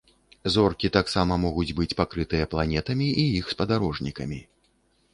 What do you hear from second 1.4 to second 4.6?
могуць быць пакрытыя планетамі і іх спадарожнікамі.